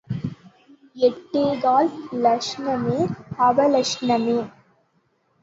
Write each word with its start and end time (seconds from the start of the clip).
எட்டேகால் 0.97 1.91
லக்ஷணமே 2.23 2.97
அவலக்ஷணமே. 3.39 4.39